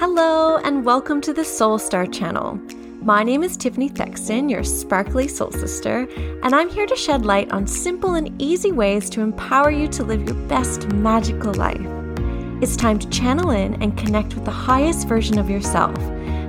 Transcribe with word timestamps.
Hello, 0.00 0.56
and 0.56 0.82
welcome 0.82 1.20
to 1.20 1.34
the 1.34 1.44
Soul 1.44 1.78
Star 1.78 2.06
channel. 2.06 2.58
My 3.02 3.22
name 3.22 3.42
is 3.42 3.54
Tiffany 3.54 3.90
Thexton, 3.90 4.48
your 4.48 4.64
sparkly 4.64 5.28
soul 5.28 5.50
sister, 5.50 6.08
and 6.42 6.54
I'm 6.54 6.70
here 6.70 6.86
to 6.86 6.96
shed 6.96 7.26
light 7.26 7.52
on 7.52 7.66
simple 7.66 8.14
and 8.14 8.40
easy 8.40 8.72
ways 8.72 9.10
to 9.10 9.20
empower 9.20 9.70
you 9.70 9.88
to 9.88 10.02
live 10.02 10.22
your 10.22 10.36
best 10.48 10.88
magical 10.92 11.52
life. 11.52 11.86
It's 12.62 12.76
time 12.76 12.98
to 12.98 13.10
channel 13.10 13.50
in 13.50 13.74
and 13.82 13.98
connect 13.98 14.34
with 14.34 14.46
the 14.46 14.50
highest 14.50 15.06
version 15.06 15.38
of 15.38 15.50
yourself 15.50 15.94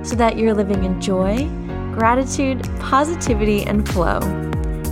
so 0.02 0.16
that 0.16 0.38
you're 0.38 0.54
living 0.54 0.84
in 0.84 0.98
joy, 0.98 1.46
gratitude, 1.92 2.66
positivity, 2.80 3.64
and 3.64 3.86
flow. 3.86 4.20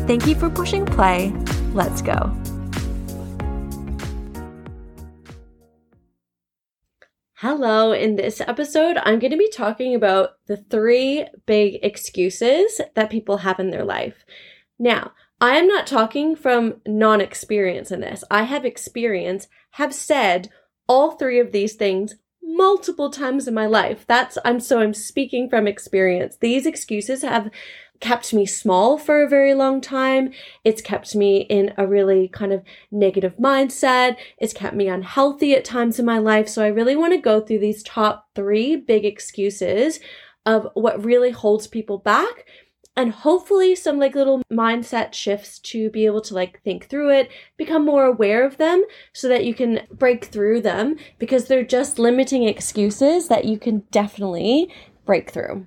Thank 0.06 0.26
you 0.26 0.34
for 0.34 0.50
pushing 0.50 0.84
play. 0.84 1.30
Let's 1.72 2.02
go. 2.02 2.30
Hello, 7.42 7.92
in 7.92 8.16
this 8.16 8.42
episode, 8.42 8.98
I'm 8.98 9.18
going 9.18 9.30
to 9.30 9.38
be 9.38 9.48
talking 9.48 9.94
about 9.94 10.32
the 10.46 10.58
three 10.58 11.24
big 11.46 11.78
excuses 11.82 12.82
that 12.94 13.08
people 13.08 13.38
have 13.38 13.58
in 13.58 13.70
their 13.70 13.82
life. 13.82 14.26
Now, 14.78 15.12
I 15.40 15.56
am 15.56 15.66
not 15.66 15.86
talking 15.86 16.36
from 16.36 16.82
non 16.86 17.22
experience 17.22 17.90
in 17.90 18.00
this. 18.00 18.22
I 18.30 18.42
have 18.42 18.66
experience, 18.66 19.48
have 19.70 19.94
said 19.94 20.50
all 20.86 21.12
three 21.12 21.40
of 21.40 21.50
these 21.50 21.76
things 21.76 22.16
multiple 22.42 23.08
times 23.08 23.48
in 23.48 23.54
my 23.54 23.64
life. 23.64 24.04
That's, 24.06 24.36
I'm 24.44 24.60
so 24.60 24.80
I'm 24.80 24.92
speaking 24.92 25.48
from 25.48 25.66
experience. 25.66 26.36
These 26.42 26.66
excuses 26.66 27.22
have 27.22 27.50
kept 28.00 28.32
me 28.32 28.46
small 28.46 28.98
for 28.98 29.22
a 29.22 29.28
very 29.28 29.54
long 29.54 29.80
time. 29.80 30.32
It's 30.64 30.82
kept 30.82 31.14
me 31.14 31.42
in 31.42 31.72
a 31.76 31.86
really 31.86 32.28
kind 32.28 32.52
of 32.52 32.62
negative 32.90 33.36
mindset. 33.36 34.16
It's 34.38 34.52
kept 34.52 34.74
me 34.74 34.88
unhealthy 34.88 35.54
at 35.54 35.64
times 35.64 35.98
in 35.98 36.06
my 36.06 36.18
life. 36.18 36.48
So 36.48 36.64
I 36.64 36.68
really 36.68 36.96
want 36.96 37.12
to 37.12 37.18
go 37.18 37.40
through 37.40 37.60
these 37.60 37.82
top 37.82 38.28
three 38.34 38.76
big 38.76 39.04
excuses 39.04 40.00
of 40.46 40.68
what 40.74 41.04
really 41.04 41.30
holds 41.30 41.66
people 41.66 41.98
back 41.98 42.46
and 42.96 43.12
hopefully 43.12 43.74
some 43.74 43.98
like 43.98 44.14
little 44.14 44.42
mindset 44.52 45.14
shifts 45.14 45.58
to 45.58 45.90
be 45.90 46.06
able 46.06 46.20
to 46.20 46.34
like 46.34 46.62
think 46.62 46.88
through 46.88 47.10
it, 47.10 47.30
become 47.56 47.84
more 47.84 48.04
aware 48.04 48.44
of 48.44 48.56
them 48.56 48.84
so 49.12 49.28
that 49.28 49.44
you 49.44 49.54
can 49.54 49.80
break 49.92 50.26
through 50.26 50.60
them 50.60 50.96
because 51.18 51.46
they're 51.46 51.64
just 51.64 51.98
limiting 51.98 52.44
excuses 52.44 53.28
that 53.28 53.44
you 53.44 53.58
can 53.58 53.84
definitely 53.90 54.72
break 55.06 55.30
through 55.30 55.66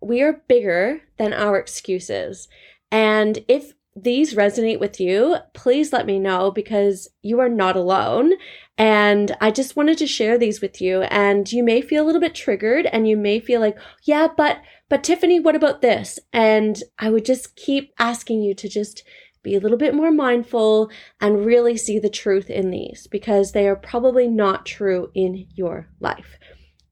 we 0.00 0.22
are 0.22 0.42
bigger 0.48 1.02
than 1.18 1.32
our 1.32 1.58
excuses. 1.58 2.48
And 2.90 3.44
if 3.48 3.72
these 3.96 4.34
resonate 4.34 4.80
with 4.80 5.00
you, 5.00 5.36
please 5.52 5.92
let 5.92 6.06
me 6.06 6.18
know 6.18 6.50
because 6.50 7.08
you 7.22 7.40
are 7.40 7.48
not 7.48 7.76
alone. 7.76 8.32
And 8.78 9.36
I 9.40 9.50
just 9.50 9.76
wanted 9.76 9.98
to 9.98 10.06
share 10.06 10.38
these 10.38 10.60
with 10.60 10.80
you. 10.80 11.02
And 11.02 11.50
you 11.50 11.62
may 11.62 11.82
feel 11.82 12.04
a 12.04 12.06
little 12.06 12.20
bit 12.20 12.34
triggered 12.34 12.86
and 12.86 13.08
you 13.08 13.16
may 13.16 13.40
feel 13.40 13.60
like, 13.60 13.76
yeah, 14.04 14.28
but, 14.34 14.60
but 14.88 15.04
Tiffany, 15.04 15.40
what 15.40 15.56
about 15.56 15.82
this? 15.82 16.18
And 16.32 16.82
I 16.98 17.10
would 17.10 17.24
just 17.24 17.56
keep 17.56 17.92
asking 17.98 18.42
you 18.42 18.54
to 18.54 18.68
just 18.68 19.02
be 19.42 19.56
a 19.56 19.60
little 19.60 19.78
bit 19.78 19.94
more 19.94 20.12
mindful 20.12 20.90
and 21.20 21.46
really 21.46 21.76
see 21.76 21.98
the 21.98 22.10
truth 22.10 22.50
in 22.50 22.70
these 22.70 23.06
because 23.06 23.52
they 23.52 23.66
are 23.66 23.76
probably 23.76 24.28
not 24.28 24.66
true 24.66 25.10
in 25.14 25.46
your 25.54 25.88
life. 25.98 26.38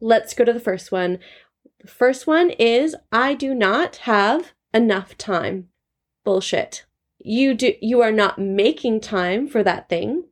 Let's 0.00 0.32
go 0.34 0.44
to 0.44 0.52
the 0.52 0.60
first 0.60 0.92
one, 0.92 1.18
the 1.80 1.88
first 1.88 2.26
one 2.26 2.50
is 2.50 2.96
I 3.12 3.34
do 3.34 3.54
not 3.54 3.96
have 3.96 4.52
enough 4.74 5.16
time. 5.16 5.68
Bullshit. 6.24 6.84
You 7.18 7.54
do 7.54 7.74
you 7.80 8.00
are 8.00 8.12
not 8.12 8.38
making 8.38 9.00
time 9.00 9.48
for 9.48 9.62
that 9.62 9.88
thing. 9.88 10.24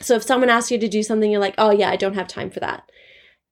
So 0.00 0.16
if 0.16 0.22
someone 0.22 0.50
asks 0.50 0.70
you 0.70 0.78
to 0.78 0.88
do 0.88 1.02
something 1.02 1.30
you're 1.30 1.40
like, 1.40 1.54
"Oh 1.58 1.70
yeah, 1.70 1.90
I 1.90 1.96
don't 1.96 2.14
have 2.14 2.28
time 2.28 2.50
for 2.50 2.60
that." 2.60 2.90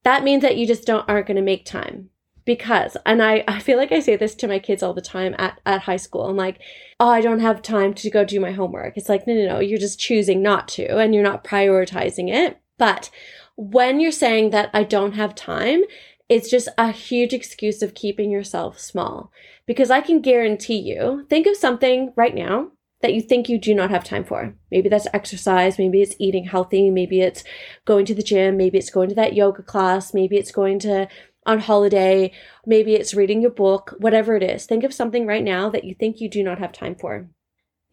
That 0.03 0.25
means 0.25 0.43
that 0.43 0.57
you 0.57 0.67
just 0.67 0.87
don't 0.87 1.09
aren't 1.09 1.27
going 1.27 1.37
to 1.37 1.43
make 1.43 1.65
time. 1.65 2.11
Because 2.45 2.97
and 3.07 3.23
I 3.23 3.45
I 3.49 3.61
feel 3.61 3.79
like 3.79 3.93
I 3.93 4.01
say 4.01 4.17
this 4.17 4.35
to 4.37 4.49
my 4.49 4.59
kids 4.59 4.83
all 4.83 4.93
the 4.95 5.01
time 5.01 5.35
at 5.39 5.61
at 5.65 5.83
high 5.83 5.97
school. 5.97 6.27
I'm 6.27 6.37
like, 6.37 6.61
"Oh, 7.01 7.09
I 7.09 7.21
don't 7.21 7.41
have 7.41 7.63
time 7.63 7.95
to 7.95 8.11
go 8.11 8.25
do 8.25 8.41
my 8.41 8.53
homework." 8.53 8.97
It's 8.97 9.09
like, 9.09 9.27
"No, 9.27 9.35
no, 9.35 9.47
no, 9.47 9.61
you're 9.61 9.79
just 9.79 9.99
choosing 9.99 10.43
not 10.43 10.69
to 10.69 10.99
and 10.99 11.15
you're 11.15 11.23
not 11.23 11.45
prioritizing 11.45 12.33
it." 12.35 12.59
But 12.79 13.11
when 13.57 14.01
you're 14.01 14.11
saying 14.13 14.51
that 14.51 14.71
I 14.75 14.83
don't 14.83 15.13
have 15.13 15.35
time, 15.35 15.83
it's 16.29 16.51
just 16.51 16.69
a 16.79 16.91
huge 16.91 17.33
excuse 17.33 17.83
of 17.83 17.95
keeping 17.95 18.31
yourself 18.31 18.79
small. 18.79 19.31
Because 19.67 19.91
I 19.91 20.01
can 20.01 20.21
guarantee 20.21 20.79
you, 20.79 21.27
think 21.29 21.47
of 21.47 21.57
something 21.57 22.13
right 22.17 22.35
now 22.35 22.73
that 23.03 23.13
you 23.13 23.21
think 23.21 23.49
you 23.49 23.59
do 23.59 23.75
not 23.75 23.91
have 23.91 24.05
time 24.05 24.25
for. 24.25 24.55
Maybe 24.71 24.89
that's 24.89 25.07
exercise, 25.13 25.79
maybe 25.79 26.01
it's 26.01 26.17
eating 26.19 26.45
healthy, 26.45 26.91
maybe 26.91 27.21
it's 27.21 27.45
going 27.85 28.07
to 28.07 28.15
the 28.15 28.23
gym, 28.23 28.57
maybe 28.57 28.79
it's 28.79 28.91
going 28.91 29.11
to 29.11 29.15
that 29.17 29.35
yoga 29.35 29.63
class, 29.63 30.15
maybe 30.15 30.37
it's 30.37 30.53
going 30.53 30.79
to 30.81 31.09
on 31.47 31.59
holiday, 31.59 32.33
maybe 32.65 32.95
it's 32.95 33.13
reading 33.13 33.43
your 33.43 33.51
book, 33.51 33.95
whatever 33.99 34.35
it 34.37 34.43
is. 34.43 34.65
Think 34.65 34.85
of 34.85 34.95
something 34.95 35.27
right 35.27 35.45
now 35.45 35.69
that 35.69 35.85
you 35.85 35.95
think 35.95 36.21
you 36.21 36.31
do 36.31 36.43
not 36.43 36.59
have 36.59 36.73
time 36.73 36.95
for. 36.95 37.29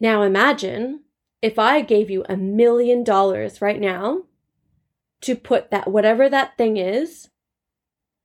Now 0.00 0.22
imagine 0.22 1.02
if 1.42 1.58
I 1.58 1.82
gave 1.82 2.08
you 2.08 2.24
a 2.28 2.36
million 2.36 3.04
dollars 3.04 3.60
right 3.60 3.80
now 3.80 4.22
to 5.20 5.36
put 5.36 5.70
that, 5.70 5.90
whatever 5.90 6.30
that 6.30 6.56
thing 6.56 6.78
is, 6.78 7.28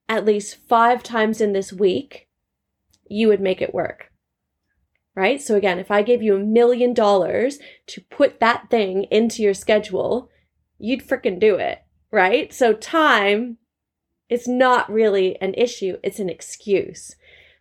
at 0.09 0.25
least 0.25 0.57
five 0.67 1.03
times 1.03 1.41
in 1.41 1.53
this 1.53 1.73
week, 1.73 2.27
you 3.09 3.27
would 3.27 3.41
make 3.41 3.61
it 3.61 3.73
work. 3.73 4.11
Right? 5.15 5.41
So 5.41 5.55
again, 5.55 5.79
if 5.79 5.89
I 5.89 6.03
gave 6.03 6.21
you 6.21 6.35
a 6.35 6.39
million 6.39 6.93
dollars 6.93 7.57
to 7.87 8.01
put 8.01 8.39
that 8.39 8.69
thing 8.69 9.05
into 9.05 9.41
your 9.41 9.55
schedule, 9.55 10.29
you'd 10.77 11.07
freaking 11.07 11.39
do 11.39 11.55
it. 11.55 11.79
Right? 12.11 12.53
So 12.53 12.73
time 12.73 13.57
is 14.29 14.47
not 14.47 14.91
really 14.91 15.39
an 15.41 15.53
issue. 15.55 15.97
It's 16.03 16.19
an 16.19 16.29
excuse. 16.29 17.15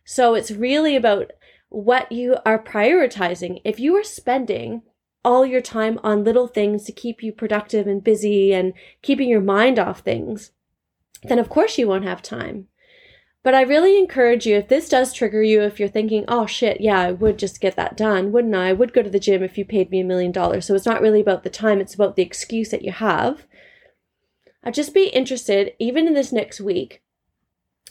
So 0.05 0.35
it's 0.35 0.51
really 0.51 0.95
about 0.95 1.31
what 1.69 2.11
you 2.11 2.37
are 2.45 2.61
prioritizing. 2.61 3.61
If 3.65 3.79
you 3.79 3.95
are 3.95 4.03
spending 4.03 4.83
all 5.23 5.45
your 5.45 5.61
time 5.61 5.99
on 6.03 6.23
little 6.23 6.47
things 6.47 6.83
to 6.85 6.91
keep 6.91 7.21
you 7.21 7.33
productive 7.33 7.87
and 7.87 8.03
busy 8.03 8.53
and 8.53 8.73
keeping 9.01 9.29
your 9.29 9.41
mind 9.41 9.79
off 9.79 9.99
things, 9.99 10.51
then 11.23 11.39
of 11.39 11.49
course 11.49 11.77
you 11.77 11.87
won't 11.87 12.05
have 12.05 12.21
time. 12.21 12.67
But 13.43 13.53
I 13.53 13.61
really 13.61 13.97
encourage 13.97 14.45
you, 14.45 14.57
if 14.57 14.67
this 14.67 14.89
does 14.89 15.13
trigger 15.13 15.41
you, 15.41 15.61
if 15.61 15.79
you're 15.79 15.87
thinking, 15.87 16.25
oh 16.27 16.45
shit, 16.45 16.81
yeah, 16.81 16.99
I 16.99 17.11
would 17.13 17.39
just 17.39 17.61
get 17.61 17.77
that 17.77 17.95
done, 17.95 18.31
wouldn't 18.31 18.55
I? 18.55 18.69
I 18.69 18.73
would 18.73 18.91
go 18.91 19.01
to 19.01 19.09
the 19.09 19.19
gym 19.21 19.41
if 19.41 19.57
you 19.57 19.63
paid 19.63 19.89
me 19.89 20.01
a 20.01 20.03
million 20.03 20.33
dollars. 20.33 20.65
So 20.65 20.75
it's 20.75 20.85
not 20.85 21.01
really 21.01 21.21
about 21.21 21.43
the 21.43 21.49
time, 21.49 21.79
it's 21.79 21.95
about 21.95 22.17
the 22.17 22.23
excuse 22.23 22.69
that 22.69 22.81
you 22.81 22.91
have. 22.91 23.45
I'd 24.63 24.73
just 24.73 24.93
be 24.93 25.07
interested, 25.07 25.71
even 25.79 26.07
in 26.07 26.13
this 26.13 26.33
next 26.33 26.59
week, 26.59 27.01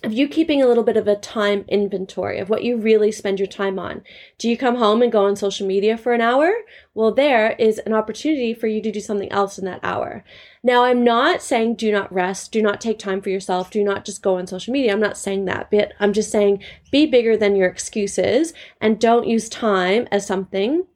of 0.07 0.13
you 0.13 0.29
keeping 0.29 0.63
a 0.63 0.67
little 0.69 0.85
bit 0.85 0.97
of 0.97 1.09
a 1.09 1.17
time 1.17 1.65
inventory 1.67 2.39
of 2.39 2.49
what 2.49 2.63
you 2.63 2.77
really 2.77 3.11
spend 3.11 3.41
your 3.41 3.49
time 3.49 3.77
on. 3.77 4.05
Do 4.39 4.49
you 4.49 4.57
come 4.57 4.77
home 4.77 5.03
and 5.03 5.11
go 5.11 5.27
on 5.27 5.35
social 5.35 5.67
media 5.67 5.99
for 5.99 6.15
an 6.15 6.21
hour? 6.21 6.53
Well, 6.95 7.13
there 7.13 7.57
is 7.59 7.79
an 7.81 7.93
opportunity 7.93 8.55
for 8.55 8.69
you 8.69 8.81
to 8.83 8.93
do 8.93 9.01
something 9.01 9.31
else 9.33 9.59
in 9.59 9.65
that 9.65 9.81
hour. 9.83 10.25
Now, 10.63 10.85
I'm 10.85 11.03
not 11.03 11.43
saying 11.43 11.75
do 11.75 11.91
not 11.91 12.13
rest, 12.13 12.53
do 12.53 12.63
not 12.63 12.81
take 12.81 13.01
time 13.01 13.21
for 13.21 13.31
yourself, 13.31 13.69
do 13.69 13.83
not 13.83 14.05
just 14.05 14.23
go 14.23 14.39
on 14.39 14.47
social 14.47 14.73
media. 14.73 14.93
I'm 14.93 15.01
not 15.01 15.19
saying 15.19 15.45
that, 15.47 15.73
but 15.73 15.93
I'm 15.99 16.13
just 16.13 16.31
saying 16.31 16.63
be 16.93 17.07
bigger 17.07 17.37
than 17.37 17.57
your 17.57 17.69
excuses 17.69 18.55
and 18.81 19.01
don't 19.01 19.27
use 19.27 19.49
time 19.49 20.07
as 20.13 20.25
something 20.25 20.87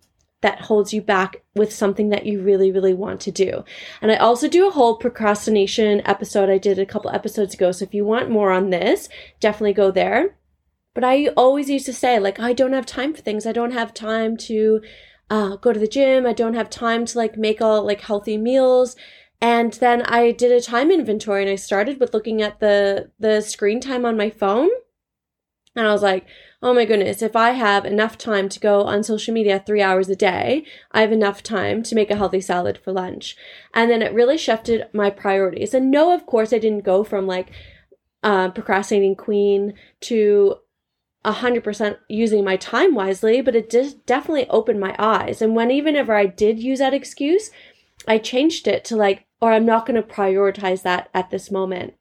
that 0.40 0.62
holds 0.62 0.94
you 0.94 1.02
back 1.02 1.39
with 1.60 1.72
something 1.72 2.08
that 2.08 2.24
you 2.24 2.40
really, 2.40 2.72
really 2.72 2.94
want 2.94 3.20
to 3.20 3.30
do. 3.30 3.64
And 4.00 4.10
I 4.10 4.16
also 4.16 4.48
do 4.48 4.66
a 4.66 4.70
whole 4.72 4.96
procrastination 4.96 6.00
episode 6.06 6.48
I 6.48 6.56
did 6.56 6.78
a 6.78 6.86
couple 6.86 7.10
episodes 7.10 7.52
ago. 7.52 7.70
So 7.70 7.84
if 7.84 7.92
you 7.92 8.02
want 8.06 8.30
more 8.30 8.50
on 8.50 8.70
this, 8.70 9.10
definitely 9.40 9.74
go 9.74 9.90
there. 9.90 10.36
But 10.94 11.04
I 11.04 11.26
always 11.36 11.68
used 11.68 11.84
to 11.84 11.92
say, 11.92 12.18
like, 12.18 12.40
I 12.40 12.54
don't 12.54 12.72
have 12.72 12.86
time 12.86 13.12
for 13.12 13.20
things. 13.20 13.44
I 13.44 13.52
don't 13.52 13.72
have 13.72 13.92
time 13.92 14.38
to 14.48 14.80
uh, 15.28 15.56
go 15.56 15.74
to 15.74 15.78
the 15.78 15.86
gym. 15.86 16.24
I 16.24 16.32
don't 16.32 16.54
have 16.54 16.70
time 16.70 17.04
to 17.04 17.18
like 17.18 17.36
make 17.36 17.60
all 17.60 17.84
like 17.84 18.00
healthy 18.00 18.38
meals. 18.38 18.96
And 19.42 19.74
then 19.74 20.00
I 20.02 20.32
did 20.32 20.50
a 20.50 20.62
time 20.62 20.90
inventory 20.90 21.42
and 21.42 21.50
I 21.50 21.56
started 21.56 22.00
with 22.00 22.14
looking 22.14 22.40
at 22.40 22.60
the 22.60 23.10
the 23.18 23.42
screen 23.42 23.80
time 23.80 24.06
on 24.06 24.16
my 24.16 24.30
phone. 24.30 24.70
And 25.76 25.86
I 25.86 25.92
was 25.92 26.02
like, 26.02 26.26
oh 26.62 26.74
my 26.74 26.84
goodness, 26.84 27.22
if 27.22 27.34
I 27.34 27.52
have 27.52 27.84
enough 27.84 28.18
time 28.18 28.48
to 28.50 28.60
go 28.60 28.82
on 28.82 29.02
social 29.02 29.32
media 29.32 29.62
three 29.64 29.80
hours 29.80 30.08
a 30.10 30.16
day, 30.16 30.64
I 30.92 31.00
have 31.00 31.12
enough 31.12 31.42
time 31.42 31.82
to 31.84 31.94
make 31.94 32.10
a 32.10 32.16
healthy 32.16 32.40
salad 32.40 32.78
for 32.78 32.92
lunch. 32.92 33.36
And 33.72 33.90
then 33.90 34.02
it 34.02 34.12
really 34.12 34.36
shifted 34.36 34.86
my 34.92 35.08
priorities. 35.08 35.72
And 35.72 35.90
no, 35.90 36.12
of 36.12 36.26
course, 36.26 36.52
I 36.52 36.58
didn't 36.58 36.84
go 36.84 37.02
from 37.02 37.26
like 37.26 37.50
uh, 38.22 38.50
procrastinating 38.50 39.16
queen 39.16 39.72
to 40.02 40.56
100% 41.24 41.96
using 42.08 42.44
my 42.44 42.56
time 42.56 42.94
wisely, 42.94 43.40
but 43.40 43.56
it 43.56 43.70
did 43.70 44.04
definitely 44.04 44.48
opened 44.48 44.80
my 44.80 44.94
eyes. 44.98 45.40
And 45.40 45.54
when 45.54 45.70
even 45.70 45.96
ever 45.96 46.14
I 46.14 46.26
did 46.26 46.58
use 46.58 46.78
that 46.78 46.94
excuse, 46.94 47.50
I 48.06 48.18
changed 48.18 48.66
it 48.68 48.84
to 48.86 48.96
like, 48.96 49.26
or 49.40 49.52
I'm 49.52 49.66
not 49.66 49.86
going 49.86 50.00
to 50.00 50.06
prioritize 50.06 50.82
that 50.82 51.08
at 51.14 51.30
this 51.30 51.50
moment. 51.50 51.94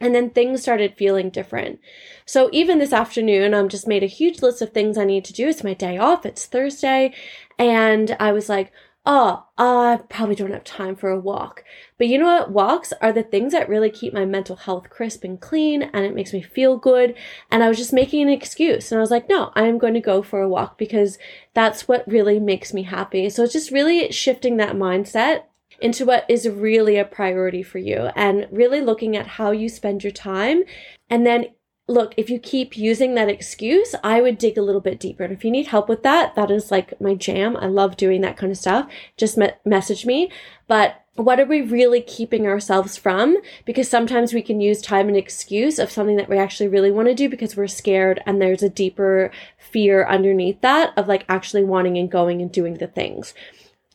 And 0.00 0.14
then 0.14 0.30
things 0.30 0.62
started 0.62 0.94
feeling 0.96 1.30
different. 1.30 1.80
So 2.26 2.50
even 2.52 2.78
this 2.78 2.92
afternoon, 2.92 3.54
I'm 3.54 3.68
just 3.68 3.88
made 3.88 4.02
a 4.02 4.06
huge 4.06 4.42
list 4.42 4.60
of 4.60 4.72
things 4.72 4.98
I 4.98 5.04
need 5.04 5.24
to 5.24 5.32
do. 5.32 5.48
It's 5.48 5.64
my 5.64 5.74
day 5.74 5.96
off. 5.96 6.26
It's 6.26 6.44
Thursday. 6.44 7.14
And 7.58 8.14
I 8.20 8.32
was 8.32 8.48
like, 8.48 8.72
oh, 9.06 9.44
I 9.56 10.00
probably 10.08 10.34
don't 10.34 10.52
have 10.52 10.64
time 10.64 10.96
for 10.96 11.10
a 11.10 11.18
walk. 11.18 11.62
But 11.96 12.08
you 12.08 12.18
know 12.18 12.26
what? 12.26 12.50
Walks 12.50 12.92
are 13.00 13.12
the 13.12 13.22
things 13.22 13.52
that 13.52 13.68
really 13.68 13.88
keep 13.88 14.12
my 14.12 14.24
mental 14.24 14.56
health 14.56 14.90
crisp 14.90 15.22
and 15.22 15.40
clean 15.40 15.82
and 15.82 16.04
it 16.04 16.14
makes 16.14 16.32
me 16.32 16.42
feel 16.42 16.76
good. 16.76 17.14
And 17.50 17.62
I 17.62 17.68
was 17.68 17.78
just 17.78 17.92
making 17.92 18.22
an 18.22 18.28
excuse. 18.28 18.90
And 18.90 18.98
I 18.98 19.00
was 19.00 19.12
like, 19.12 19.28
no, 19.28 19.52
I 19.54 19.62
am 19.62 19.78
going 19.78 19.94
to 19.94 20.00
go 20.00 20.22
for 20.22 20.42
a 20.42 20.48
walk 20.48 20.76
because 20.76 21.18
that's 21.54 21.86
what 21.86 22.06
really 22.06 22.40
makes 22.40 22.74
me 22.74 22.82
happy. 22.82 23.30
So 23.30 23.44
it's 23.44 23.52
just 23.52 23.70
really 23.70 24.10
shifting 24.10 24.56
that 24.56 24.74
mindset 24.74 25.44
into 25.80 26.04
what 26.04 26.24
is 26.28 26.48
really 26.48 26.96
a 26.96 27.04
priority 27.04 27.62
for 27.62 27.78
you 27.78 28.10
and 28.16 28.46
really 28.50 28.80
looking 28.80 29.16
at 29.16 29.26
how 29.26 29.50
you 29.50 29.68
spend 29.68 30.02
your 30.02 30.12
time 30.12 30.62
and 31.10 31.26
then 31.26 31.46
look, 31.88 32.14
if 32.16 32.28
you 32.28 32.38
keep 32.38 32.76
using 32.76 33.14
that 33.14 33.28
excuse, 33.28 33.94
I 34.02 34.20
would 34.20 34.38
dig 34.38 34.58
a 34.58 34.62
little 34.62 34.80
bit 34.80 34.98
deeper. 34.98 35.22
And 35.22 35.32
if 35.32 35.44
you 35.44 35.50
need 35.50 35.68
help 35.68 35.88
with 35.88 36.02
that, 36.02 36.34
that 36.34 36.50
is 36.50 36.70
like 36.70 37.00
my 37.00 37.14
jam. 37.14 37.56
I 37.56 37.66
love 37.66 37.96
doing 37.96 38.22
that 38.22 38.36
kind 38.36 38.50
of 38.50 38.58
stuff. 38.58 38.90
Just 39.16 39.38
me- 39.38 39.52
message 39.64 40.04
me. 40.04 40.30
But 40.66 41.02
what 41.14 41.38
are 41.40 41.46
we 41.46 41.62
really 41.62 42.00
keeping 42.00 42.46
ourselves 42.46 42.96
from? 42.96 43.38
Because 43.64 43.88
sometimes 43.88 44.34
we 44.34 44.42
can 44.42 44.60
use 44.60 44.82
time 44.82 45.08
and 45.08 45.16
excuse 45.16 45.78
of 45.78 45.90
something 45.90 46.16
that 46.16 46.28
we 46.28 46.38
actually 46.38 46.68
really 46.68 46.90
want 46.90 47.08
to 47.08 47.14
do 47.14 47.28
because 47.28 47.56
we're 47.56 47.68
scared 47.68 48.20
and 48.26 48.40
there's 48.40 48.62
a 48.62 48.68
deeper 48.68 49.30
fear 49.58 50.06
underneath 50.06 50.60
that 50.60 50.92
of 50.98 51.08
like 51.08 51.24
actually 51.28 51.64
wanting 51.64 51.96
and 51.96 52.10
going 52.10 52.42
and 52.42 52.52
doing 52.52 52.74
the 52.74 52.86
things. 52.86 53.32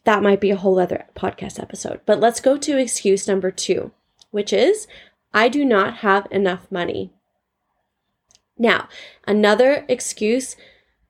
That 0.03 0.23
might 0.23 0.41
be 0.41 0.51
a 0.51 0.55
whole 0.55 0.79
other 0.79 1.05
podcast 1.15 1.59
episode. 1.59 2.01
But 2.05 2.19
let's 2.19 2.39
go 2.39 2.57
to 2.57 2.77
excuse 2.77 3.27
number 3.27 3.51
two, 3.51 3.91
which 4.31 4.51
is 4.51 4.87
I 5.33 5.47
do 5.47 5.63
not 5.63 5.97
have 5.97 6.27
enough 6.31 6.71
money. 6.71 7.11
Now, 8.57 8.89
another 9.27 9.85
excuse 9.87 10.55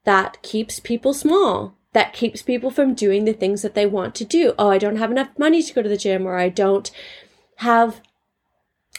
that 0.04 0.42
keeps 0.42 0.80
people 0.80 1.14
small, 1.14 1.76
that 1.94 2.14
keeps 2.14 2.42
people 2.42 2.72
from 2.72 2.94
doing 2.94 3.26
the 3.26 3.34
things 3.34 3.62
that 3.62 3.76
they 3.76 3.86
want 3.86 4.16
to 4.16 4.26
do. 4.26 4.54
Oh, 4.58 4.70
I 4.70 4.78
don't 4.78 4.98
have 4.98 5.12
enough 5.12 5.30
money 5.38 5.62
to 5.62 5.74
go 5.74 5.82
to 5.82 5.90
the 5.90 5.98
gym, 5.98 6.26
or 6.26 6.38
I 6.38 6.50
don't 6.50 6.90
have 7.58 8.02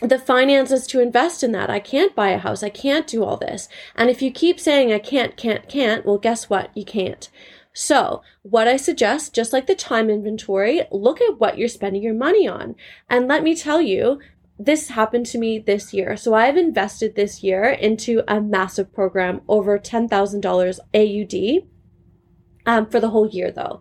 the 0.01 0.19
finances 0.19 0.87
to 0.89 1.01
invest 1.01 1.43
in 1.43 1.53
that. 1.53 1.71
I 1.71 1.81
can't 1.81 2.15
buy 2.15 2.31
a 2.31 2.39
house. 2.39 2.63
I 2.63 2.69
can't 2.69 3.07
do 3.07 3.25
all 3.25 3.37
this. 3.37 3.69
And 3.95 4.11
if 4.11 4.21
you 4.21 4.31
keep 4.31 4.59
saying 4.59 4.93
I 4.93 4.99
can't, 4.99 5.37
can't, 5.37 5.69
can't, 5.69 6.05
well, 6.05 6.19
guess 6.19 6.51
what? 6.51 6.71
You 6.75 6.85
can't. 6.85 7.29
So, 7.75 8.23
what 8.43 8.69
I 8.69 8.77
suggest, 8.77 9.35
just 9.35 9.53
like 9.53 9.67
the 9.67 9.75
time 9.75 10.11
inventory, 10.11 10.83
look 10.91 11.21
at 11.21 11.39
what 11.39 11.57
you're 11.57 11.69
spending 11.69 12.03
your 12.03 12.15
money 12.15 12.47
on. 12.47 12.75
And 13.09 13.29
let 13.29 13.43
me 13.43 13.55
tell 13.55 13.81
you, 13.81 14.21
this 14.59 14.89
happened 14.89 15.27
to 15.27 15.39
me 15.39 15.59
this 15.59 15.93
year. 15.93 16.17
So 16.17 16.35
I've 16.35 16.57
invested 16.57 17.15
this 17.15 17.43
year 17.43 17.65
into 17.65 18.23
a 18.29 18.41
massive 18.41 18.93
program 18.93 19.41
over 19.49 19.79
$10,000 19.79 20.79
AUD 20.95 21.69
um, 22.67 22.87
for 22.87 23.01
the 23.01 23.11
whole 23.11 23.29
year 23.29 23.51
though. 23.51 23.81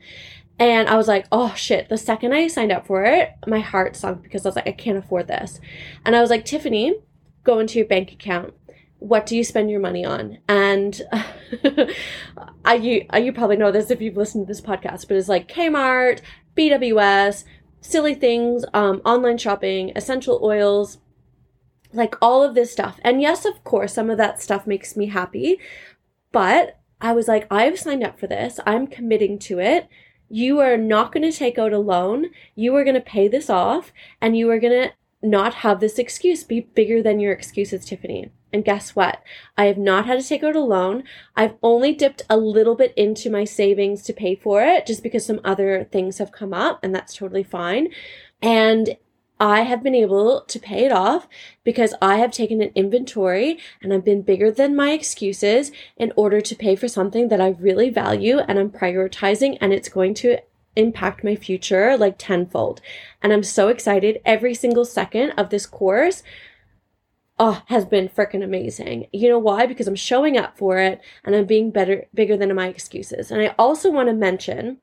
And 0.57 0.88
I 0.89 0.95
was 0.95 1.07
like, 1.07 1.27
oh 1.31 1.53
shit. 1.55 1.89
The 1.89 1.97
second 1.97 2.33
I 2.33 2.47
signed 2.47 2.71
up 2.71 2.88
for 2.88 3.03
it, 3.03 3.31
my 3.47 3.59
heart 3.59 3.95
sunk 3.95 4.23
because 4.23 4.45
I 4.45 4.49
was 4.49 4.55
like, 4.55 4.67
I 4.67 4.71
can't 4.71 4.97
afford 4.97 5.27
this. 5.27 5.59
And 6.05 6.15
I 6.15 6.21
was 6.21 6.29
like, 6.29 6.45
Tiffany, 6.45 6.95
go 7.43 7.59
into 7.59 7.79
your 7.79 7.88
bank 7.88 8.11
account. 8.11 8.53
What 8.99 9.25
do 9.25 9.35
you 9.35 9.43
spend 9.43 9.69
your 9.69 9.79
money 9.79 10.05
on? 10.05 10.38
And 10.47 10.99
I, 12.65 12.75
you, 12.75 13.06
you 13.19 13.33
probably 13.33 13.57
know 13.57 13.71
this 13.71 13.92
if 13.92 14.01
you've 14.01 14.18
listened 14.18 14.45
to 14.45 14.48
this 14.48 14.62
podcast, 14.62 15.07
but 15.07 15.18
it's 15.18 15.30
like 15.30 15.48
Kmart, 15.48 16.21
BWS, 16.56 17.44
silly 17.81 18.15
things, 18.15 18.63
um, 18.74 19.01
online 19.06 19.38
shopping, 19.38 19.92
essential 19.95 20.39
oils, 20.44 21.00
like 21.94 22.15
all 22.21 22.44
of 22.44 22.56
this 22.56 22.71
stuff. 22.71 23.00
And 23.03 23.21
yes, 23.21 23.45
of 23.45 23.63
course, 23.63 23.94
some 23.94 24.09
of 24.09 24.18
that 24.18 24.42
stuff 24.42 24.68
makes 24.68 24.95
me 24.95 25.07
happy, 25.07 25.59
but 26.31 26.80
I 27.01 27.13
was 27.13 27.27
like, 27.27 27.48
I've 27.51 27.80
signed 27.80 28.03
up 28.03 28.19
for 28.19 28.27
this. 28.27 28.59
I'm 28.65 28.88
committing 28.88 29.39
to 29.39 29.59
it. 29.59 29.88
You 30.30 30.59
are 30.59 30.77
not 30.77 31.12
going 31.12 31.30
to 31.30 31.38
take 31.38 31.57
out 31.57 31.74
a 31.74 31.80
loan. 31.80 32.27
You 32.56 32.75
are 32.75 32.83
going 32.83 32.95
to 32.95 33.01
pay 33.01 33.27
this 33.27 33.50
off 33.50 33.92
and 34.21 34.38
you 34.38 34.50
are 34.51 34.59
going 34.59 34.89
to 34.89 34.94
not 35.27 35.56
have 35.56 35.80
this 35.80 36.00
excuse 36.00 36.44
be 36.44 36.62
bigger 36.62 37.01
than 37.01 37.19
your 37.19 37.33
excuses, 37.33 37.86
Tiffany. 37.86 38.31
And 38.53 38.65
guess 38.65 38.95
what? 38.95 39.24
I 39.57 39.65
have 39.65 39.77
not 39.77 40.06
had 40.06 40.19
to 40.19 40.27
take 40.27 40.44
out 40.44 40.56
a 40.56 40.62
loan. 40.62 41.03
I've 41.36 41.56
only 41.63 41.94
dipped 41.94 42.24
a 42.30 42.38
little 42.38 42.75
bit 42.75 42.94
into 42.95 43.30
my 43.30 43.44
savings 43.45 44.03
to 44.03 44.13
pay 44.13 44.36
for 44.36 44.62
it 44.62 44.86
just 44.86 45.03
because 45.03 45.25
some 45.25 45.39
other 45.44 45.86
things 45.92 46.18
have 46.18 46.31
come 46.31 46.53
up 46.53 46.80
and 46.83 46.94
that's 46.94 47.15
totally 47.15 47.44
fine. 47.44 47.89
And 48.42 48.98
I 49.39 49.62
have 49.62 49.81
been 49.81 49.95
able 49.95 50.42
to 50.42 50.59
pay 50.59 50.86
it 50.86 50.92
off 50.92 51.27
because 51.63 51.95
I 52.00 52.18
have 52.18 52.30
taken 52.30 52.62
an 52.62 52.71
inventory 52.75 53.57
and 53.81 53.92
I've 53.92 54.06
been 54.06 54.21
bigger 54.21 54.51
than 54.51 54.75
my 54.75 54.92
excuses 54.92 55.71
in 55.98 56.13
order 56.15 56.42
to 56.42 56.56
pay 56.56 56.75
for 56.75 56.88
something 56.88 57.30
that 57.30 57.42
I 57.42 57.56
really 57.59 57.89
value 57.89 58.38
and 58.38 58.59
I'm 58.59 58.69
prioritizing 58.69 59.57
and 59.59 59.74
it's 59.74 59.89
going 59.89 60.13
to 60.15 60.38
impact 60.75 61.24
my 61.24 61.36
future 61.36 61.98
like 61.98 62.15
tenfold. 62.19 62.81
And 63.24 63.33
I'm 63.33 63.44
so 63.44 63.69
excited 63.69 64.21
every 64.25 64.53
single 64.53 64.86
second 64.86 65.31
of 65.31 65.50
this 65.50 65.65
course 65.65 66.21
oh, 67.41 67.63
has 67.65 67.85
been 67.85 68.07
freaking 68.07 68.43
amazing. 68.43 69.07
You 69.11 69.27
know 69.27 69.39
why? 69.39 69.65
Because 69.65 69.88
I'm 69.88 69.95
showing 69.95 70.38
up 70.38 70.59
for 70.59 70.77
it 70.77 71.01
and 71.23 71.35
I'm 71.35 71.47
being 71.47 71.71
better, 71.71 72.05
bigger 72.13 72.38
than 72.38 72.53
my 72.53 72.67
excuses. 72.67 73.31
And 73.31 73.41
I 73.41 73.55
also 73.57 73.89
want 73.89 74.09
to 74.09 74.13
mention 74.13 74.77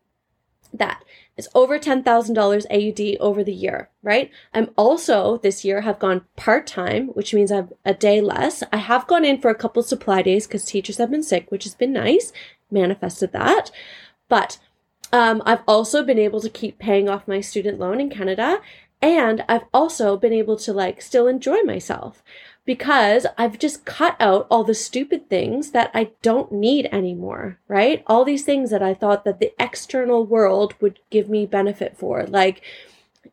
that 0.74 1.04
it's 1.36 1.46
over 1.54 1.78
$10,000 1.78 2.02
AUD 2.04 3.16
over 3.20 3.44
the 3.44 3.54
year, 3.54 3.90
right? 4.02 4.32
I'm 4.52 4.70
also 4.76 5.38
this 5.38 5.64
year 5.64 5.82
have 5.82 6.00
gone 6.00 6.24
part 6.34 6.66
time, 6.66 7.06
which 7.08 7.32
means 7.32 7.52
I've 7.52 7.72
a 7.84 7.94
day 7.94 8.20
less. 8.20 8.64
I 8.72 8.78
have 8.78 9.06
gone 9.06 9.24
in 9.24 9.40
for 9.40 9.52
a 9.52 9.54
couple 9.54 9.84
supply 9.84 10.20
days 10.22 10.48
because 10.48 10.64
teachers 10.64 10.98
have 10.98 11.12
been 11.12 11.22
sick, 11.22 11.52
which 11.52 11.62
has 11.62 11.76
been 11.76 11.92
nice, 11.92 12.32
manifested 12.72 13.30
that. 13.34 13.70
But 14.28 14.58
um, 15.12 15.44
I've 15.46 15.62
also 15.68 16.02
been 16.02 16.18
able 16.18 16.40
to 16.40 16.50
keep 16.50 16.80
paying 16.80 17.08
off 17.08 17.28
my 17.28 17.40
student 17.40 17.78
loan 17.78 18.00
in 18.00 18.10
Canada. 18.10 18.60
And 19.00 19.44
I've 19.48 19.64
also 19.72 20.16
been 20.16 20.32
able 20.32 20.56
to 20.58 20.72
like 20.72 21.00
still 21.00 21.26
enjoy 21.26 21.62
myself 21.62 22.22
because 22.64 23.26
I've 23.38 23.58
just 23.58 23.86
cut 23.86 24.14
out 24.20 24.46
all 24.50 24.62
the 24.62 24.74
stupid 24.74 25.30
things 25.30 25.70
that 25.70 25.90
I 25.94 26.10
don't 26.20 26.52
need 26.52 26.86
anymore, 26.92 27.58
right? 27.66 28.02
All 28.06 28.24
these 28.24 28.44
things 28.44 28.70
that 28.70 28.82
I 28.82 28.92
thought 28.92 29.24
that 29.24 29.40
the 29.40 29.54
external 29.58 30.26
world 30.26 30.74
would 30.80 30.98
give 31.08 31.30
me 31.30 31.46
benefit 31.46 31.96
for, 31.96 32.26
like 32.26 32.60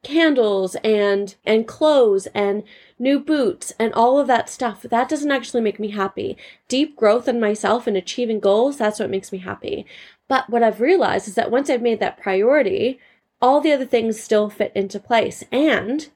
candles 0.03 0.75
and 0.83 1.35
and 1.45 1.67
clothes 1.67 2.27
and 2.27 2.63
new 2.99 3.19
boots 3.19 3.73
and 3.79 3.91
all 3.93 4.19
of 4.19 4.27
that 4.27 4.49
stuff. 4.49 4.83
That 4.83 5.09
doesn't 5.09 5.31
actually 5.31 5.61
make 5.61 5.79
me 5.79 5.89
happy. 5.89 6.37
Deep 6.67 6.95
growth 6.95 7.27
in 7.27 7.39
myself 7.39 7.87
and 7.87 7.97
achieving 7.97 8.39
goals 8.39 8.77
that's 8.77 8.99
what 8.99 9.09
makes 9.09 9.31
me 9.31 9.39
happy. 9.39 9.85
But 10.27 10.49
what 10.49 10.63
i've 10.63 10.79
realized 10.79 11.27
is 11.27 11.35
that 11.35 11.51
once 11.51 11.69
i've 11.69 11.81
made 11.81 11.99
that 11.99 12.21
priority 12.21 12.99
all 13.41 13.61
the 13.61 13.71
other 13.71 13.85
things 13.85 14.21
still 14.21 14.49
fit 14.49 14.71
into 14.75 14.99
place 14.99 15.43
and 15.51 16.09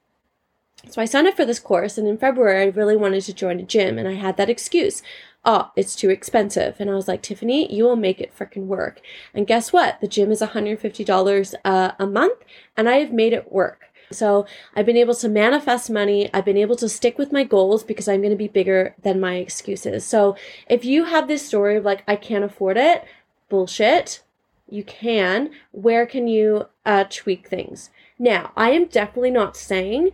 so 0.87 1.01
I 1.01 1.05
signed 1.05 1.27
up 1.27 1.35
for 1.35 1.45
this 1.45 1.59
course, 1.59 1.97
and 1.97 2.07
in 2.07 2.17
February, 2.17 2.63
I 2.63 2.67
really 2.67 2.95
wanted 2.95 3.23
to 3.23 3.33
join 3.33 3.59
a 3.59 3.63
gym, 3.63 3.97
and 3.97 4.07
I 4.07 4.13
had 4.13 4.37
that 4.37 4.49
excuse. 4.49 5.03
Oh, 5.43 5.71
it's 5.75 5.95
too 5.95 6.09
expensive. 6.09 6.77
And 6.79 6.89
I 6.89 6.93
was 6.93 7.07
like, 7.07 7.21
Tiffany, 7.21 7.73
you 7.73 7.83
will 7.83 7.95
make 7.95 8.19
it 8.19 8.35
freaking 8.37 8.65
work. 8.65 9.01
And 9.33 9.47
guess 9.47 9.71
what? 9.71 9.99
The 10.01 10.07
gym 10.07 10.31
is 10.31 10.41
$150 10.41 11.55
uh, 11.65 11.91
a 11.97 12.07
month, 12.07 12.39
and 12.77 12.89
I 12.89 12.97
have 12.97 13.13
made 13.13 13.33
it 13.33 13.51
work. 13.51 13.85
So 14.11 14.45
I've 14.75 14.85
been 14.85 14.97
able 14.97 15.13
to 15.15 15.29
manifest 15.29 15.89
money. 15.89 16.29
I've 16.33 16.45
been 16.45 16.57
able 16.57 16.75
to 16.77 16.89
stick 16.89 17.17
with 17.17 17.31
my 17.31 17.43
goals 17.43 17.83
because 17.83 18.07
I'm 18.07 18.21
going 18.21 18.31
to 18.31 18.35
be 18.35 18.47
bigger 18.47 18.95
than 19.03 19.19
my 19.19 19.35
excuses. 19.35 20.03
So 20.03 20.35
if 20.67 20.83
you 20.83 21.05
have 21.05 21.27
this 21.27 21.45
story 21.45 21.75
of 21.75 21.85
like, 21.85 22.03
I 22.07 22.15
can't 22.15 22.43
afford 22.43 22.77
it, 22.77 23.05
bullshit, 23.49 24.23
you 24.71 24.83
can. 24.83 25.51
Where 25.71 26.05
can 26.05 26.27
you 26.27 26.67
uh, 26.85 27.05
tweak 27.09 27.47
things? 27.47 27.89
Now, 28.17 28.51
I 28.55 28.71
am 28.71 28.85
definitely 28.85 29.31
not 29.31 29.55
saying 29.55 30.11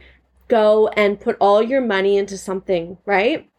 go 0.48 0.90
and 0.90 1.20
put 1.20 1.38
all 1.40 1.62
your 1.62 1.82
money 1.82 2.18
into 2.18 2.38
something, 2.38 2.98
right? 3.06 3.50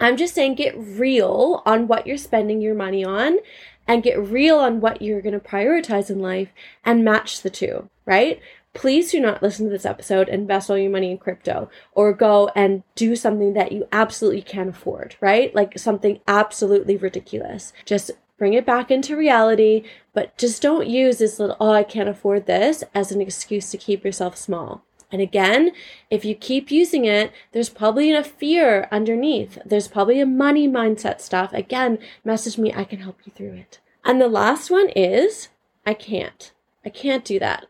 I'm 0.00 0.16
just 0.16 0.34
saying 0.34 0.56
get 0.56 0.74
real 0.76 1.62
on 1.64 1.86
what 1.86 2.06
you're 2.06 2.16
spending 2.16 2.60
your 2.60 2.74
money 2.74 3.04
on 3.04 3.38
and 3.86 4.02
get 4.02 4.20
real 4.20 4.58
on 4.58 4.80
what 4.80 5.02
you're 5.02 5.20
going 5.20 5.38
to 5.38 5.46
prioritize 5.46 6.10
in 6.10 6.18
life 6.20 6.48
and 6.84 7.04
match 7.04 7.42
the 7.42 7.50
two, 7.50 7.88
right? 8.04 8.40
Please 8.72 9.12
do 9.12 9.20
not 9.20 9.42
listen 9.42 9.66
to 9.66 9.70
this 9.70 9.86
episode 9.86 10.28
invest 10.28 10.68
all 10.68 10.76
your 10.76 10.90
money 10.90 11.12
in 11.12 11.18
crypto 11.18 11.70
or 11.92 12.12
go 12.12 12.50
and 12.56 12.82
do 12.96 13.14
something 13.14 13.52
that 13.52 13.70
you 13.70 13.86
absolutely 13.92 14.42
can't 14.42 14.70
afford, 14.70 15.14
right? 15.20 15.54
Like 15.54 15.78
something 15.78 16.18
absolutely 16.26 16.96
ridiculous. 16.96 17.72
Just 17.84 18.10
bring 18.38 18.54
it 18.54 18.66
back 18.66 18.90
into 18.90 19.16
reality, 19.16 19.84
but 20.12 20.36
just 20.36 20.62
don't 20.62 20.86
use 20.86 21.18
this 21.18 21.38
little, 21.38 21.56
oh, 21.60 21.72
I 21.72 21.82
can't 21.82 22.08
afford 22.08 22.46
this 22.46 22.84
as 22.94 23.12
an 23.12 23.20
excuse 23.20 23.70
to 23.70 23.78
keep 23.78 24.04
yourself 24.04 24.36
small. 24.36 24.84
And 25.12 25.22
again, 25.22 25.70
if 26.10 26.24
you 26.24 26.34
keep 26.34 26.70
using 26.70 27.04
it, 27.04 27.32
there's 27.52 27.68
probably 27.68 28.12
a 28.12 28.24
fear 28.24 28.88
underneath. 28.90 29.58
There's 29.64 29.86
probably 29.86 30.20
a 30.20 30.26
money 30.26 30.66
mindset 30.66 31.20
stuff. 31.20 31.52
Again, 31.52 31.98
message 32.24 32.58
me, 32.58 32.72
I 32.74 32.84
can 32.84 32.98
help 32.98 33.20
you 33.24 33.32
through 33.32 33.52
it. 33.52 33.78
And 34.04 34.20
the 34.20 34.28
last 34.28 34.70
one 34.70 34.88
is 34.90 35.50
I 35.86 35.94
can't. 35.94 36.52
I 36.84 36.88
can't 36.88 37.24
do 37.24 37.38
that. 37.38 37.66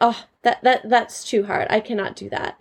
Oh, 0.00 0.24
that 0.42 0.62
that 0.62 0.88
that's 0.88 1.24
too 1.24 1.44
hard. 1.44 1.66
I 1.70 1.80
cannot 1.80 2.16
do 2.16 2.28
that. 2.30 2.60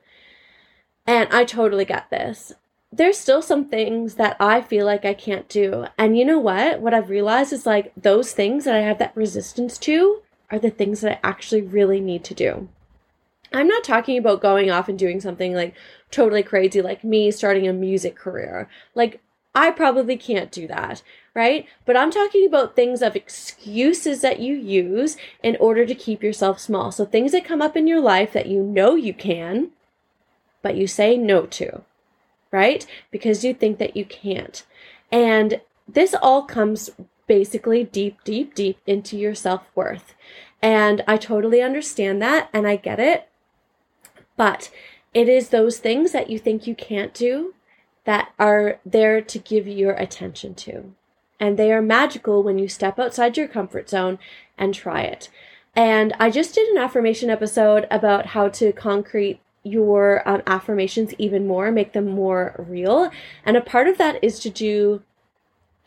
And 1.06 1.28
I 1.34 1.44
totally 1.44 1.86
get 1.86 2.10
this. 2.10 2.54
There's 2.96 3.18
still 3.18 3.42
some 3.42 3.66
things 3.66 4.16
that 4.16 4.38
I 4.40 4.62
feel 4.62 4.86
like 4.86 5.04
I 5.04 5.16
can't 5.16 5.50
do. 5.50 5.88
And 5.98 6.16
you 6.16 6.24
know 6.24 6.38
what? 6.38 6.80
What 6.80 6.94
I've 6.94 7.10
realized 7.10 7.52
is 7.52 7.66
like 7.66 7.92
those 7.98 8.34
things 8.34 8.66
that 8.66 8.76
I 8.76 8.82
have 8.82 9.00
that 9.00 9.18
resistance 9.18 9.80
to 9.80 10.22
are 10.52 10.60
the 10.60 10.70
things 10.70 11.02
that 11.02 11.14
I 11.14 11.28
actually 11.28 11.64
really 11.64 12.00
need 12.00 12.24
to 12.26 12.36
do. 12.36 12.70
I'm 13.52 13.68
not 13.68 13.84
talking 13.84 14.20
about 14.20 14.42
going 14.42 14.70
off 14.70 14.90
and 14.90 15.00
doing 15.00 15.22
something 15.22 15.56
like 15.56 15.74
totally 16.12 16.44
crazy, 16.44 16.84
like 16.84 17.04
me 17.04 17.32
starting 17.32 17.68
a 17.68 17.74
music 17.74 18.16
career. 18.16 18.70
Like, 18.94 19.22
I 19.56 19.72
probably 19.72 20.16
can't 20.16 20.52
do 20.52 20.68
that, 20.68 21.02
right? 21.34 21.68
But 21.86 21.98
I'm 21.98 22.12
talking 22.12 22.46
about 22.46 22.76
things 22.76 23.02
of 23.02 23.16
excuses 23.16 24.22
that 24.22 24.40
you 24.40 24.54
use 24.56 25.18
in 25.42 25.58
order 25.60 25.86
to 25.86 25.96
keep 25.96 26.22
yourself 26.22 26.60
small. 26.60 26.92
So 26.92 27.06
things 27.06 27.32
that 27.32 27.46
come 27.46 27.62
up 27.62 27.76
in 27.76 27.88
your 27.88 28.02
life 28.02 28.34
that 28.34 28.48
you 28.48 28.62
know 28.62 28.94
you 28.94 29.14
can, 29.16 29.72
but 30.62 30.76
you 30.76 30.86
say 30.86 31.18
no 31.18 31.46
to, 31.48 31.82
right? 32.54 32.86
Because 33.12 33.44
you 33.44 33.54
think 33.54 33.80
that 33.80 33.98
you 33.98 34.06
can't. 34.06 34.64
And 35.12 35.60
this 35.88 36.16
all 36.22 36.44
comes 36.44 36.92
basically 37.28 37.84
deep, 37.84 38.24
deep, 38.24 38.54
deep 38.56 38.78
into 38.86 39.18
your 39.18 39.36
self 39.36 39.64
worth. 39.76 40.16
And 40.62 41.04
I 41.08 41.18
totally 41.18 41.62
understand 41.62 42.22
that 42.22 42.50
and 42.54 42.66
I 42.66 42.78
get 42.78 43.00
it. 43.00 43.28
But 44.38 44.72
it 45.14 45.28
is 45.28 45.50
those 45.50 45.80
things 45.80 46.12
that 46.14 46.30
you 46.30 46.40
think 46.40 46.66
you 46.66 46.76
can't 46.76 47.14
do 47.14 47.54
that 48.06 48.32
are 48.40 48.80
there 48.86 49.22
to 49.22 49.40
give 49.40 49.68
your 49.68 49.94
attention 49.94 50.56
to. 50.56 50.94
And 51.40 51.58
they 51.58 51.72
are 51.74 51.82
magical 51.82 52.44
when 52.44 52.58
you 52.58 52.68
step 52.68 53.00
outside 53.00 53.36
your 53.36 53.48
comfort 53.48 53.90
zone 53.90 54.20
and 54.58 54.74
try 54.74 55.02
it. 55.02 55.30
And 55.76 56.14
I 56.20 56.30
just 56.30 56.54
did 56.54 56.68
an 56.70 56.78
affirmation 56.78 57.30
episode 57.30 57.88
about 57.90 58.28
how 58.28 58.48
to 58.50 58.72
concrete 58.72 59.40
your 59.64 60.28
um, 60.28 60.42
affirmations 60.46 61.14
even 61.18 61.48
more, 61.48 61.72
make 61.72 61.94
them 61.94 62.08
more 62.08 62.56
real. 62.68 63.10
And 63.46 63.56
a 63.56 63.62
part 63.62 63.88
of 63.88 63.98
that 63.98 64.22
is 64.24 64.40
to 64.40 64.50
do 64.50 65.04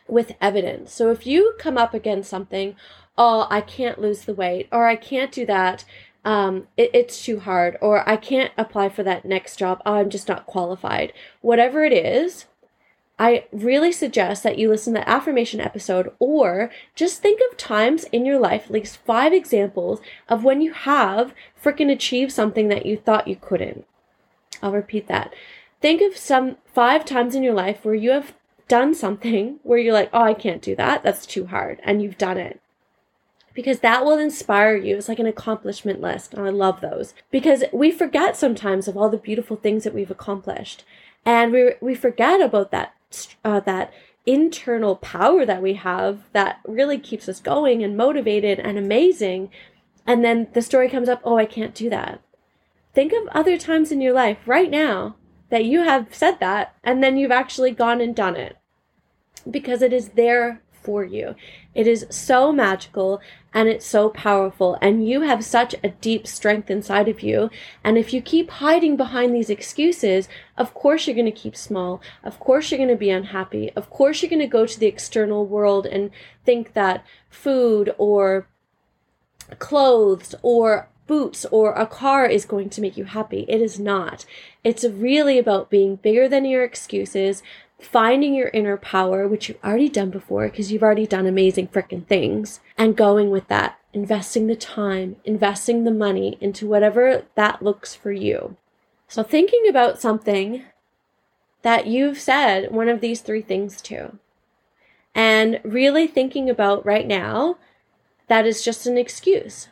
with 0.08 0.32
evidence. 0.40 0.92
So 0.92 1.10
if 1.10 1.26
you 1.26 1.54
come 1.58 1.76
up 1.76 1.92
against 1.92 2.30
something, 2.30 2.74
oh, 3.18 3.46
I 3.50 3.60
can't 3.60 4.00
lose 4.00 4.22
the 4.22 4.34
weight, 4.34 4.68
or 4.72 4.86
I 4.86 4.96
can't 4.96 5.32
do 5.32 5.46
that, 5.46 5.84
um, 6.24 6.68
it, 6.76 6.90
it's 6.92 7.24
too 7.24 7.40
hard, 7.40 7.76
or 7.80 8.08
I 8.08 8.16
can't 8.16 8.52
apply 8.58 8.88
for 8.88 9.02
that 9.02 9.24
next 9.24 9.56
job, 9.56 9.80
oh, 9.86 9.94
I'm 9.94 10.10
just 10.10 10.28
not 10.28 10.46
qualified. 10.46 11.12
Whatever 11.40 11.84
it 11.84 11.92
is, 11.92 12.46
I 13.18 13.46
really 13.50 13.92
suggest 13.92 14.42
that 14.42 14.58
you 14.58 14.68
listen 14.68 14.92
to 14.92 15.00
the 15.00 15.08
affirmation 15.08 15.60
episode 15.60 16.12
or 16.18 16.70
just 16.94 17.22
think 17.22 17.40
of 17.50 17.56
times 17.56 18.04
in 18.04 18.26
your 18.26 18.38
life, 18.38 18.64
at 18.66 18.70
least 18.70 18.98
five 18.98 19.32
examples 19.32 20.00
of 20.28 20.44
when 20.44 20.60
you 20.60 20.72
have 20.72 21.34
freaking 21.62 21.90
achieved 21.90 22.32
something 22.32 22.68
that 22.68 22.84
you 22.84 22.96
thought 22.96 23.28
you 23.28 23.36
couldn't. 23.36 23.86
I'll 24.62 24.72
repeat 24.72 25.06
that. 25.08 25.32
Think 25.80 26.02
of 26.02 26.16
some 26.16 26.56
five 26.66 27.04
times 27.04 27.34
in 27.34 27.42
your 27.42 27.54
life 27.54 27.84
where 27.84 27.94
you 27.94 28.10
have 28.10 28.34
done 28.68 28.94
something 28.94 29.60
where 29.62 29.78
you're 29.78 29.94
like, 29.94 30.10
oh, 30.12 30.22
I 30.22 30.34
can't 30.34 30.62
do 30.62 30.76
that. 30.76 31.02
That's 31.02 31.24
too 31.24 31.46
hard. 31.46 31.80
And 31.84 32.02
you've 32.02 32.18
done 32.18 32.36
it 32.36 32.60
because 33.56 33.80
that 33.80 34.04
will 34.04 34.18
inspire 34.18 34.76
you. 34.76 34.98
It's 34.98 35.08
like 35.08 35.18
an 35.18 35.26
accomplishment 35.26 36.00
list, 36.00 36.34
and 36.34 36.46
I 36.46 36.50
love 36.50 36.82
those 36.82 37.14
because 37.30 37.64
we 37.72 37.90
forget 37.90 38.36
sometimes 38.36 38.86
of 38.86 38.96
all 38.96 39.08
the 39.08 39.16
beautiful 39.16 39.56
things 39.56 39.84
that 39.84 39.94
we've 39.94 40.10
accomplished, 40.10 40.84
and 41.24 41.52
we 41.52 41.72
we 41.80 41.94
forget 41.94 42.42
about 42.42 42.70
that 42.70 42.94
uh, 43.44 43.60
that 43.60 43.92
internal 44.24 44.96
power 44.96 45.46
that 45.46 45.62
we 45.62 45.74
have 45.74 46.20
that 46.32 46.60
really 46.66 46.98
keeps 46.98 47.28
us 47.28 47.40
going 47.40 47.82
and 47.82 47.96
motivated 47.96 48.58
and 48.58 48.76
amazing. 48.76 49.50
And 50.06 50.24
then 50.24 50.48
the 50.52 50.62
story 50.62 50.88
comes 50.88 51.08
up, 51.08 51.20
oh, 51.24 51.38
I 51.38 51.46
can't 51.46 51.74
do 51.74 51.88
that. 51.90 52.20
Think 52.92 53.12
of 53.12 53.28
other 53.28 53.56
times 53.56 53.92
in 53.92 54.00
your 54.00 54.12
life 54.12 54.38
right 54.46 54.70
now 54.70 55.16
that 55.50 55.64
you 55.64 55.82
have 55.82 56.14
said 56.14 56.40
that, 56.40 56.74
and 56.82 57.02
then 57.02 57.16
you've 57.16 57.30
actually 57.30 57.70
gone 57.70 58.00
and 58.00 58.16
done 58.16 58.36
it 58.36 58.56
because 59.48 59.80
it 59.82 59.92
is 59.92 60.10
there 60.10 60.60
for 60.72 61.04
you. 61.04 61.34
It 61.74 61.86
is 61.86 62.06
so 62.10 62.52
magical 62.52 63.20
and 63.56 63.70
it's 63.70 63.86
so 63.86 64.10
powerful, 64.10 64.76
and 64.82 65.08
you 65.08 65.22
have 65.22 65.42
such 65.42 65.74
a 65.82 65.88
deep 65.88 66.26
strength 66.26 66.70
inside 66.70 67.08
of 67.08 67.22
you. 67.22 67.48
And 67.82 67.96
if 67.96 68.12
you 68.12 68.20
keep 68.20 68.50
hiding 68.50 68.98
behind 68.98 69.34
these 69.34 69.48
excuses, 69.48 70.28
of 70.58 70.74
course 70.74 71.06
you're 71.06 71.16
going 71.16 71.24
to 71.24 71.32
keep 71.32 71.56
small. 71.56 72.02
Of 72.22 72.38
course 72.38 72.70
you're 72.70 72.76
going 72.76 72.90
to 72.90 72.96
be 72.96 73.08
unhappy. 73.08 73.72
Of 73.74 73.88
course 73.88 74.20
you're 74.20 74.28
going 74.28 74.40
to 74.40 74.46
go 74.46 74.66
to 74.66 74.78
the 74.78 74.84
external 74.86 75.46
world 75.46 75.86
and 75.86 76.10
think 76.44 76.74
that 76.74 77.02
food 77.30 77.94
or 77.96 78.46
clothes 79.58 80.34
or 80.42 80.90
boots 81.06 81.46
or 81.46 81.72
a 81.72 81.86
car 81.86 82.26
is 82.26 82.44
going 82.44 82.68
to 82.68 82.82
make 82.82 82.98
you 82.98 83.04
happy. 83.04 83.46
It 83.48 83.62
is 83.62 83.80
not. 83.80 84.26
It's 84.64 84.84
really 84.84 85.38
about 85.38 85.70
being 85.70 85.96
bigger 85.96 86.28
than 86.28 86.44
your 86.44 86.62
excuses, 86.62 87.42
finding 87.78 88.34
your 88.34 88.48
inner 88.48 88.76
power, 88.76 89.28
which 89.28 89.48
you've 89.48 89.62
already 89.64 89.88
done 89.88 90.10
before 90.10 90.48
because 90.48 90.72
you've 90.72 90.82
already 90.82 91.06
done 91.06 91.26
amazing 91.26 91.68
freaking 91.68 92.06
things, 92.06 92.60
and 92.76 92.96
going 92.96 93.30
with 93.30 93.48
that, 93.48 93.78
investing 93.92 94.46
the 94.46 94.56
time, 94.56 95.16
investing 95.24 95.84
the 95.84 95.90
money 95.90 96.38
into 96.40 96.66
whatever 96.66 97.24
that 97.34 97.62
looks 97.62 97.94
for 97.94 98.12
you. 98.12 98.56
So, 99.08 99.22
thinking 99.22 99.68
about 99.68 100.00
something 100.00 100.62
that 101.62 101.86
you've 101.86 102.18
said 102.18 102.72
one 102.72 102.88
of 102.88 103.00
these 103.00 103.20
three 103.20 103.42
things 103.42 103.80
to, 103.82 104.18
and 105.14 105.60
really 105.64 106.06
thinking 106.06 106.48
about 106.50 106.84
right 106.84 107.06
now 107.06 107.58
that 108.28 108.46
is 108.46 108.62
just 108.62 108.86
an 108.86 108.98
excuse. 108.98 109.68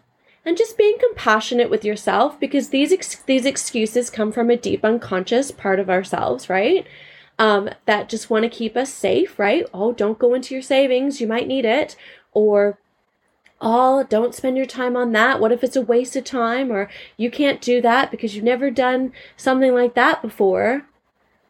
And 0.47 0.59
just 0.59 0.77
being 0.77 0.99
compassionate 1.01 1.71
with 1.71 1.87
yourself 1.87 2.39
because 2.39 2.69
these 2.69 2.93
ex- 2.93 3.23
these 3.23 3.47
excuses 3.47 4.11
come 4.11 4.31
from 4.31 4.51
a 4.51 4.57
deep 4.59 4.85
unconscious 4.85 5.51
part 5.51 5.81
of 5.81 5.89
ourselves, 5.89 6.51
right? 6.51 6.87
Um, 7.38 7.71
that 7.87 8.09
just 8.09 8.31
want 8.31 8.45
to 8.45 8.49
keep 8.49 8.76
us 8.76 8.93
safe, 8.93 9.38
right? 9.38 9.67
Oh, 9.75 9.93
don't 9.93 10.19
go 10.19 10.35
into 10.35 10.55
your 10.55 10.62
savings, 10.62 11.21
you 11.21 11.26
might 11.26 11.49
need 11.49 11.64
it. 11.64 11.97
Or, 12.33 12.79
oh, 13.61 14.05
don't 14.05 14.35
spend 14.35 14.57
your 14.57 14.67
time 14.67 14.97
on 14.97 15.12
that. 15.12 15.41
What 15.41 15.53
if 15.53 15.64
it's 15.64 15.76
a 15.76 15.83
waste 15.83 16.17
of 16.17 16.25
time? 16.25 16.71
Or 16.71 16.88
you 17.17 17.31
can't 17.31 17.61
do 17.61 17.81
that 17.81 18.11
because 18.11 18.35
you've 18.35 18.45
never 18.45 18.71
done 18.71 19.12
something 19.37 19.75
like 19.75 19.95
that 19.95 20.23
before. 20.23 20.87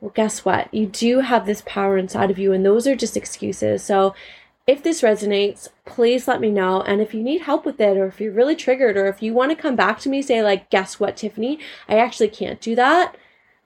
Well, 0.00 0.12
guess 0.14 0.44
what? 0.44 0.72
You 0.72 0.86
do 0.86 1.20
have 1.20 1.46
this 1.46 1.62
power 1.66 1.96
inside 1.96 2.30
of 2.30 2.38
you, 2.38 2.52
and 2.52 2.64
those 2.64 2.86
are 2.86 2.96
just 2.96 3.16
excuses. 3.16 3.82
So, 3.82 4.14
if 4.66 4.82
this 4.82 5.02
resonates, 5.02 5.68
please 5.84 6.26
let 6.26 6.40
me 6.40 6.50
know. 6.50 6.80
And 6.80 7.02
if 7.02 7.12
you 7.12 7.22
need 7.22 7.42
help 7.42 7.66
with 7.66 7.78
it, 7.80 7.98
or 7.98 8.06
if 8.06 8.18
you're 8.18 8.32
really 8.32 8.56
triggered, 8.56 8.96
or 8.96 9.06
if 9.08 9.22
you 9.22 9.34
want 9.34 9.50
to 9.50 9.56
come 9.56 9.76
back 9.76 9.98
to 10.00 10.08
me, 10.08 10.22
say, 10.22 10.42
like, 10.42 10.70
guess 10.70 10.98
what, 10.98 11.18
Tiffany? 11.18 11.58
I 11.86 11.98
actually 11.98 12.28
can't 12.28 12.60
do 12.62 12.74
that 12.74 13.14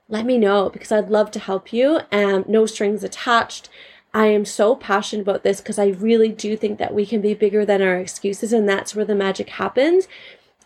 let 0.09 0.25
me 0.25 0.37
know 0.37 0.69
because 0.69 0.91
I'd 0.91 1.09
love 1.09 1.31
to 1.31 1.39
help 1.39 1.71
you 1.71 2.01
and 2.11 2.47
no 2.49 2.65
strings 2.65 3.03
attached. 3.03 3.69
I 4.13 4.25
am 4.25 4.43
so 4.43 4.75
passionate 4.75 5.21
about 5.21 5.43
this 5.43 5.61
because 5.61 5.77
I 5.77 5.87
really 5.87 6.29
do 6.29 6.57
think 6.57 6.79
that 6.79 6.95
we 6.95 7.05
can 7.05 7.21
be 7.21 7.35
bigger 7.35 7.63
than 7.63 7.81
our 7.81 7.97
excuses 7.97 8.51
and 8.51 8.67
that's 8.67 8.95
where 8.95 9.05
the 9.05 9.15
magic 9.15 9.49
happens. 9.49 10.07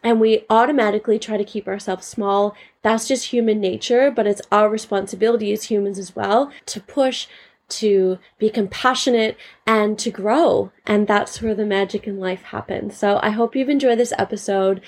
And 0.02 0.20
we 0.20 0.46
automatically 0.50 1.20
try 1.20 1.38
to 1.38 1.44
keep 1.44 1.68
ourselves 1.68 2.08
small. 2.08 2.56
That's 2.82 3.08
just 3.08 3.28
human 3.28 3.60
nature, 3.60 4.12
but 4.12 4.28
it's 4.28 4.42
our 4.52 4.70
responsibility 4.70 5.52
as 5.52 5.66
humans 5.66 6.00
as 6.00 6.16
well 6.16 6.52
to 6.68 6.82
push, 6.82 7.28
to 7.70 8.20
be 8.38 8.50
compassionate, 8.50 9.38
and 9.66 10.00
to 10.00 10.10
grow. 10.10 10.72
And 10.86 11.08
that's 11.08 11.42
where 11.42 11.56
the 11.56 11.66
magic 11.66 12.08
in 12.08 12.18
life 12.20 12.44
happens. 12.44 12.98
So 12.98 13.20
I 13.22 13.30
hope 13.30 13.56
you've 13.56 13.70
enjoyed 13.70 14.00
this 14.00 14.14
episode. 14.18 14.82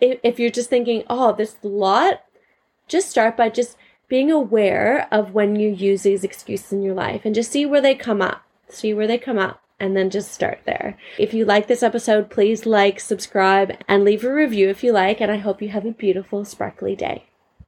If 0.00 0.38
you're 0.38 0.50
just 0.50 0.70
thinking, 0.70 1.04
oh, 1.08 1.32
this 1.32 1.56
lot, 1.62 2.24
just 2.88 3.10
start 3.10 3.36
by 3.36 3.50
just 3.50 3.76
being 4.12 4.30
aware 4.30 5.08
of 5.10 5.32
when 5.32 5.56
you 5.56 5.70
use 5.70 6.02
these 6.02 6.22
excuses 6.22 6.70
in 6.70 6.82
your 6.82 6.92
life 6.92 7.22
and 7.24 7.34
just 7.34 7.50
see 7.50 7.64
where 7.64 7.80
they 7.80 7.94
come 7.94 8.20
up. 8.20 8.42
See 8.68 8.92
where 8.92 9.06
they 9.06 9.16
come 9.16 9.38
up 9.38 9.62
and 9.80 9.96
then 9.96 10.10
just 10.10 10.34
start 10.34 10.60
there. 10.66 10.98
If 11.18 11.32
you 11.32 11.46
like 11.46 11.66
this 11.66 11.82
episode, 11.82 12.28
please 12.28 12.66
like, 12.66 13.00
subscribe, 13.00 13.72
and 13.88 14.04
leave 14.04 14.22
a 14.22 14.30
review 14.30 14.68
if 14.68 14.84
you 14.84 14.92
like. 14.92 15.22
And 15.22 15.30
I 15.30 15.38
hope 15.38 15.62
you 15.62 15.70
have 15.70 15.86
a 15.86 15.92
beautiful, 15.92 16.44
sparkly 16.44 16.94
day. 16.94 17.24